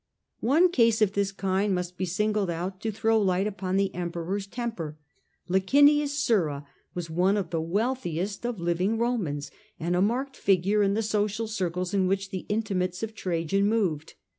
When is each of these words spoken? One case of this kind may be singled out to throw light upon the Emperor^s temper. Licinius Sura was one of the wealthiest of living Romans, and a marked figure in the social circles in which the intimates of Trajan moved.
One 0.39 0.71
case 0.71 0.99
of 1.03 1.13
this 1.13 1.31
kind 1.31 1.75
may 1.75 1.83
be 1.95 2.05
singled 2.07 2.49
out 2.49 2.81
to 2.81 2.91
throw 2.91 3.21
light 3.21 3.45
upon 3.45 3.77
the 3.77 3.91
Emperor^s 3.93 4.49
temper. 4.49 4.97
Licinius 5.47 6.17
Sura 6.17 6.65
was 6.95 7.11
one 7.11 7.37
of 7.37 7.51
the 7.51 7.61
wealthiest 7.61 8.43
of 8.43 8.59
living 8.59 8.97
Romans, 8.97 9.51
and 9.79 9.95
a 9.95 10.01
marked 10.01 10.37
figure 10.37 10.81
in 10.81 10.95
the 10.95 11.03
social 11.03 11.47
circles 11.47 11.93
in 11.93 12.07
which 12.07 12.31
the 12.31 12.47
intimates 12.49 13.03
of 13.03 13.13
Trajan 13.13 13.67
moved. 13.67 14.15